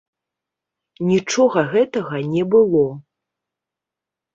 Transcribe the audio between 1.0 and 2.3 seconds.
Нічога гэтага